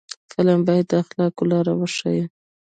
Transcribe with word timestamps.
فلم 0.33 0.59
باید 0.67 0.85
د 0.89 0.93
اخلاقو 1.03 1.43
لار 1.51 1.67
وښيي 1.75 2.23